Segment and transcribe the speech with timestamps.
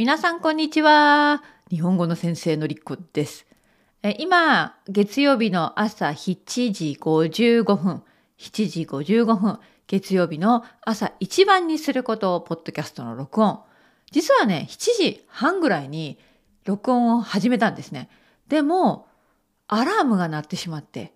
[0.00, 1.42] 皆さんこんにちは。
[1.68, 3.44] 日本語の先生のりこです。
[4.02, 8.02] え今、月曜日の朝7時55分、
[8.38, 9.58] 7時55分、
[9.88, 13.60] 月曜日の朝一番にすることをポッドキャストの録音。
[14.10, 16.18] 実はね、7時半ぐらいに
[16.64, 18.08] 録音を始めたんですね。
[18.48, 19.06] でも、
[19.68, 21.12] アラームが鳴ってしまって、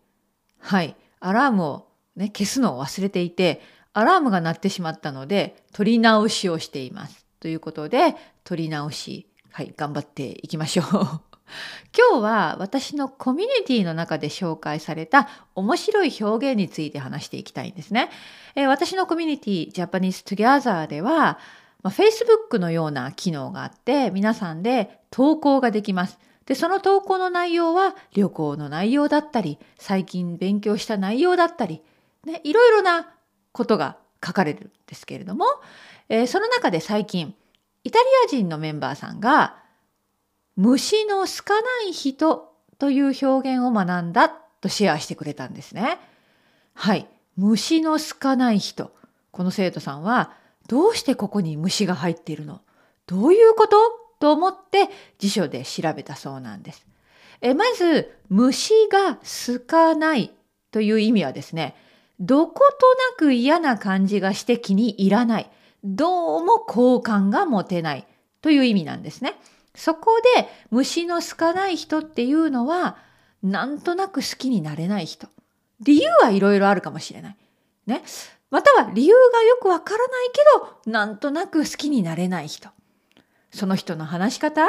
[0.59, 3.63] はい、アラームをね、消すのを忘れていて、
[3.95, 7.24] アラームが鳴ってしまったので、撮り直しをしています。
[7.45, 10.87] ということで、撮り直し、はい、頑張っていきましょう。
[11.95, 18.09] 今日は私のコミュニティの中で紹介された面白い表現について話していきたいんですね。
[18.55, 21.39] えー、私のコミュニティ Japanese Together では、
[21.83, 26.19] まあ、Facebook のような機能があって皆さんで投稿ができます。
[26.47, 31.83] で、その投稿の内容は旅行の内容だったり、最近勉強した内容だったり、
[32.25, 33.13] ね、いろいろな
[33.53, 35.45] ことが書かれるんですけれども、
[36.09, 37.35] えー、その中で最近
[37.85, 39.57] イタリア人のメンバーさんが
[40.57, 45.99] 虫の好かない人という表現を学んだとシェアしてくれたんですね。
[46.75, 47.07] はい。
[47.37, 48.93] 虫の好かない人。
[49.31, 50.33] この生徒さんは
[50.69, 52.61] どうしてここに虫が入っているの
[53.07, 53.77] どういうこと？
[54.21, 56.87] と思って辞書で調べたそうなんです。
[57.43, 60.31] えまず虫が好かない
[60.71, 61.77] という意味はですね
[62.21, 65.51] どことなく嫌な感じがして気に入らない
[65.85, 68.07] どうも好感が持てない
[68.41, 69.35] という意味なんですね。
[69.75, 72.97] そこで虫の好かない人っていうのは
[73.43, 75.29] なんとなく好きになれない人。
[75.81, 77.37] 理由はいろいろあるかもしれない。
[77.87, 78.03] ね。
[78.51, 80.41] または理由がよくわからないけ
[80.87, 82.71] どなんとなく好きになれない人。
[83.53, 84.69] その人の話し方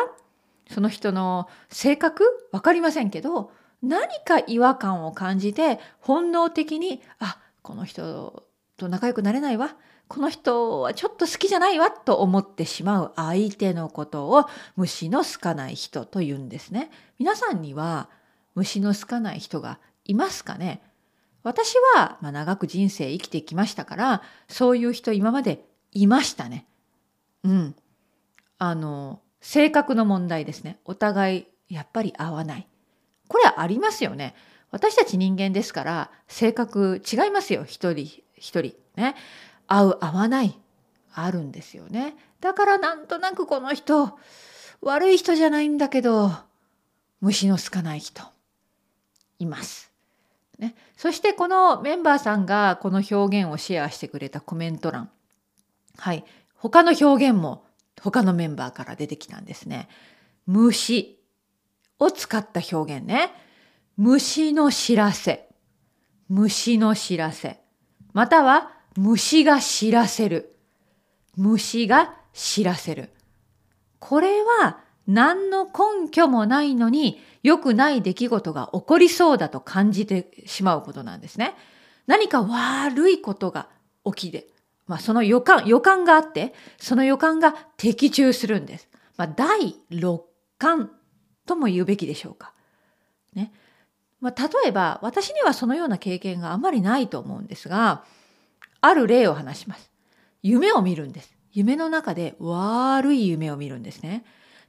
[0.69, 8.43] その人の性格わかりませんけど何か違和感を感じて本能的にあこの人
[8.77, 9.75] と仲良くなれないわ
[10.07, 16.91] この人はちょっと好きじゃないわと思ってしまう相手のことを虫の好かない人と言うんですね。
[17.17, 18.09] 皆さんには
[18.53, 20.81] 虫の好かない人がいますかね？
[21.43, 26.65] 私は、まあ、長く人生生きてきましたからそういう人今までいましたね。
[27.43, 27.75] うん。
[28.57, 30.79] あの性格の問題ですね。
[30.85, 32.67] お互いやっぱり合わない。
[33.27, 34.35] これはありますよね。
[34.71, 38.05] 私たち人間ですから性格違いますよ一人
[38.37, 39.15] 一人ね。
[39.67, 40.59] 合う合わない
[41.13, 42.15] あるんですよね。
[42.41, 44.17] だからなんとなくこの人
[44.81, 46.31] 悪い人じゃないんだけど
[47.21, 48.23] 虫の好かない人
[49.39, 49.91] います。
[50.59, 55.09] ね、そしてこのメンバーさんがこの表現をシェアしてくれたコメント欄
[55.97, 56.23] はい
[56.55, 57.65] 他の表現も
[58.01, 59.89] 他のメンバーから出てきたんですね。
[60.45, 61.19] 虫
[61.99, 63.31] を使った表現ね。
[63.97, 65.49] 虫の知らせ。
[66.29, 67.59] 虫の知らせ。
[68.13, 70.55] または虫が知らせる。
[71.35, 73.09] 虫が知らせる。
[73.99, 81.55] これは何の根拠もないのに良くない出来事が起こりそうだと感じてしまうことなんですね。
[82.07, 83.67] 何か悪いことが
[84.05, 84.47] 起きて、
[84.87, 88.87] まあ、その予感、予感があって、その予感が的中するんです。
[89.17, 90.25] まあ、第六
[90.57, 90.91] 感
[91.45, 92.53] とも言うべきでしょうか。
[93.33, 93.51] ね。
[94.21, 98.05] まあ、例えば、私にはそのような経験があまりないと思うんですが、
[98.85, 99.89] ある例を話します。
[100.43, 101.35] 夢を見るんです。
[101.51, 104.23] 夢の中で悪い夢を見るんですね。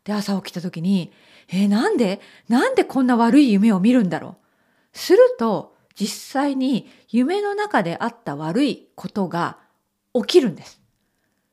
[0.04, 1.12] で、朝起きた時に、
[1.48, 4.36] えー、なんでなんでこんな悪い夢を見るんだろ
[4.94, 9.58] うすると、実際に夢の中であった悪いことが
[10.14, 10.80] 起きるんです。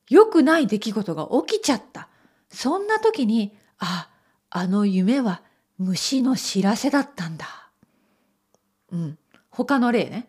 [0.09, 2.07] 良くない出来事が起きちゃった。
[2.49, 4.09] そんな時に、あ、
[4.49, 5.41] あの夢は
[5.77, 7.45] 虫の知らせだったんだ。
[8.91, 9.17] うん。
[9.49, 10.27] 他の例ね。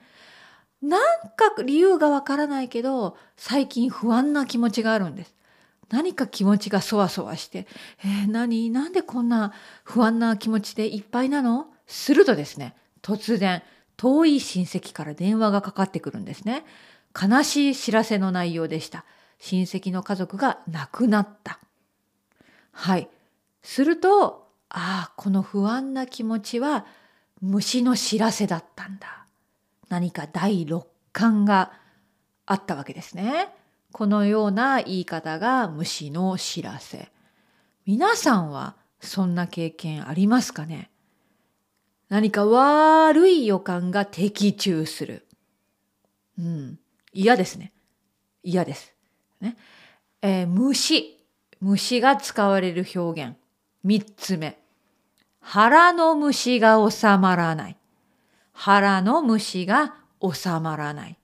[0.88, 1.00] なん
[1.30, 5.34] か理由がわからないけど最近不安な気持ちがあるんです。
[5.90, 7.66] 何か気持ちがそわそわして、
[8.04, 9.52] えー、何なんでこんな
[9.84, 11.66] 不安な気持ちでいっぱいなの？
[11.86, 13.62] するとですね突然
[13.96, 16.64] 遠い親戚から電話がかかってくるんですね。
[17.14, 19.04] 悲しい知らせの内容でした。
[19.38, 21.60] 親戚の家族が亡くなった。
[22.72, 23.08] はい。
[23.62, 26.86] すると、ああ、この不安な気持ちは
[27.40, 29.23] 虫の知らせだったんだ。
[29.88, 31.72] 何か第六感が
[32.46, 33.48] あったわけですね。
[33.92, 37.10] このような言い方が虫の知らせ。
[37.86, 40.90] 皆さんはそんな経験ありますかね？
[42.08, 45.26] 何か悪い予感が的中する。
[46.38, 46.78] うん。
[47.12, 47.72] 嫌ですね。
[48.42, 48.92] 嫌です。
[49.40, 49.56] ね。
[50.22, 51.20] えー、虫。
[51.60, 53.36] 虫が使われる表現。
[53.82, 54.58] 三つ目。
[55.40, 57.76] 腹の虫が収まらない。
[58.54, 61.18] 腹の虫が収まらない。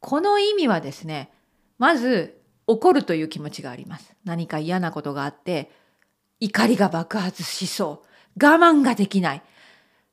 [0.00, 1.32] この意味はですね、
[1.78, 4.14] まず怒るという気持ちがあります。
[4.24, 5.70] 何か嫌なことがあって、
[6.40, 8.02] 怒りが爆発しそ
[8.36, 8.44] う。
[8.44, 9.42] 我慢ができない。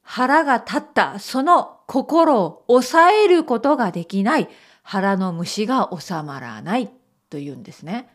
[0.03, 4.47] 腹が立った、その心を抑えることができない。
[4.83, 6.89] 腹の虫が収まらない
[7.29, 8.07] というんですね。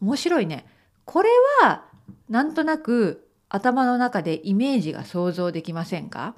[0.00, 0.66] 面白いね。
[1.04, 1.28] これ
[1.62, 1.84] は
[2.28, 6.34] なんとなく頭の中でイメージが想像できませんか？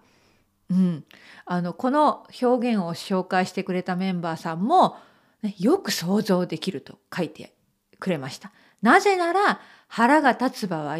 [0.70, 1.04] うん、
[1.46, 4.96] あのこの表現を紹介してくれたメンバーさんも、
[5.42, 7.54] ね、よく想像できると書いて
[7.98, 8.52] くれました。
[8.82, 10.98] なぜなら腹が立つ場合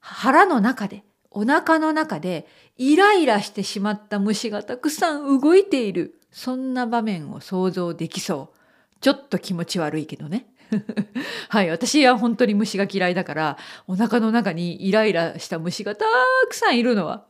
[0.00, 2.46] 腹の中でお腹の中で
[2.76, 6.14] イライラしてしまった虫がたくさん動いている。
[6.30, 8.96] そんな場面を想像できそう。
[9.00, 10.46] ちょっと気持ち悪いけどね。
[11.48, 16.04] はい私は本当に虫が嫌いだからお腹の中にイライラした虫がた
[16.48, 17.24] くさんいるのは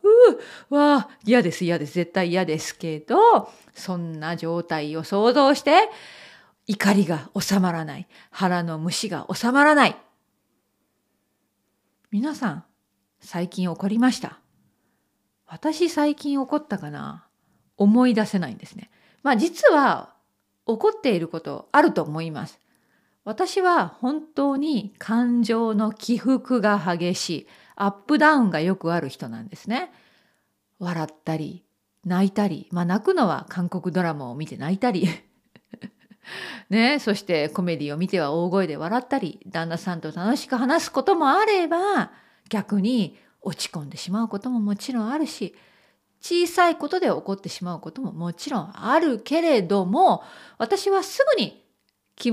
[0.69, 5.89] うわあ嫌です嫌です絶対嫌ですけどそんな状態を想像して
[6.67, 9.95] 怒りが収まらない腹の虫が収まらない。
[12.11, 12.63] 皆さん
[13.19, 14.39] 最近怒りました？
[15.47, 17.25] 私最近怒ったかな？
[17.77, 18.91] 思い出せないんですね。
[19.23, 20.13] まあ実は
[20.65, 22.59] 怒っていることあると思います。
[23.25, 29.91] 私は本当に感情の起伏が激しいアップダウンがよくある人なんですね。
[30.79, 31.63] 笑ったり
[32.05, 35.07] 泣いたりまあ泣くのは韓国ドラマを見て泣いたり。
[36.69, 42.11] ね、そしてコメディを見ては大声で笑ったり旦那さんと楽しく話すこともあれば
[42.49, 45.55] 逆に落ち込んでしまうことももちろんあるし
[46.21, 50.23] 小さいことで起こってしまうことももちろんあるけれども
[50.57, 51.65] 私はすぐに
[52.15, 52.31] 気,、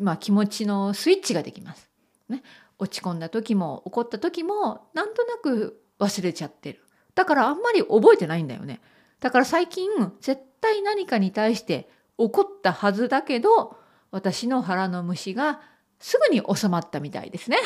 [0.00, 1.88] まあ、気持ちのスイッチができます。
[2.28, 2.42] ね、
[2.78, 6.80] 落ち込んだ時も怒った時もなんとなく忘れちゃってる。
[7.14, 8.80] だからあんまり覚えてないんだよね。
[9.20, 9.88] だから最近
[10.20, 11.88] 絶対何かに対して
[12.18, 13.76] 怒ったはずだけど
[14.10, 15.60] 私の腹の虫が
[15.98, 17.58] すぐに収まったみたいですね。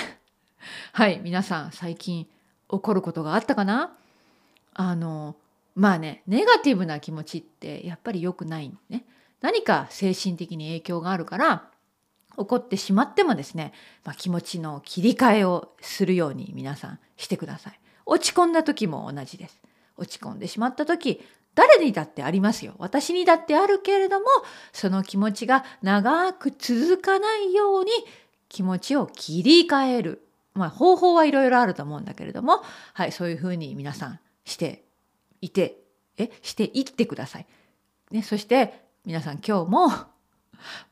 [0.93, 2.29] はい皆さん最近
[2.69, 3.97] 怒ることがあったかな？
[4.75, 5.35] あの
[5.75, 9.05] まあねネガティブな気持ちってやっぱり良くないね。
[9.41, 11.71] 何か精神的に影響があるから
[12.37, 13.73] 怒ってしまってもですね、
[14.05, 17.81] まあ、気持ちの切り替えをするように皆さんしてください。
[18.07, 19.61] 落ち込んだ時も同じです。
[19.97, 21.21] 落ち込んでしまった時
[21.55, 22.75] 誰にだってありますよ。
[22.79, 24.27] 私にだってあるけれども
[24.73, 27.91] その気持ちが長く続かないように
[28.49, 30.27] 気持ちを切り替える。
[30.55, 32.63] まあ方法はいろいろあると思うんだけれども、
[32.95, 34.85] はい、そういうふうに皆さんして
[35.41, 35.79] いて、
[36.17, 37.47] え、していってください。
[38.11, 39.89] ね、そして皆さん今日も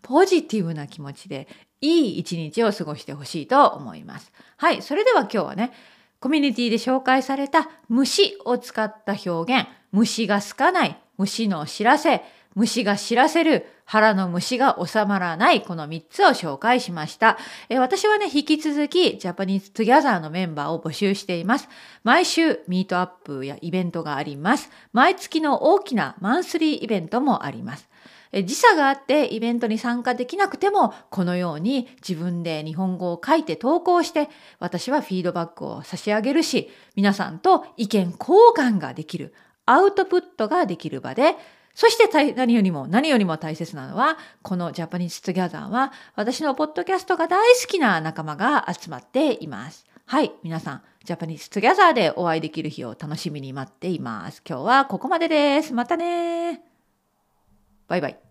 [0.02, 1.48] ポジティブな気持ちで
[1.80, 4.32] いい一日を過ごしてほしいと思います。
[4.56, 5.72] はい、それでは今日はね、
[6.20, 12.22] コミュニティで紹介された虫を使った表現、虫が好かない、虫の知らせ、
[12.54, 17.38] 虫が知らせる、腹の虫が収まらない、この3つを紹介しました。
[17.68, 21.68] え私はね、引き続き、 Japanese Together のメンバーを募集しています。
[22.02, 24.70] 毎週、ミートアップやイベントがあります。
[24.92, 27.87] 毎月の大きなマンスリーイベントもあります。
[28.32, 34.28] 時差があってイベントに参加できなくてもこのように自分で日本語を書いて投稿して
[34.58, 39.34] 私はフィードバックを差し上げるし皆さんと意見交換ができる
[39.66, 41.36] アウトプットができる場で
[41.74, 49.86] そして何よりも何よりも大切なのはこの Japanese Together は私のポッドキャストが大好きな仲間が集まっています。
[50.04, 54.42] はい、皆さん、 Japanese Together でお会いできる日を楽しみに待っています。
[54.44, 55.72] 今日はここまでです。
[55.72, 56.62] またね
[57.86, 58.27] バイバイ。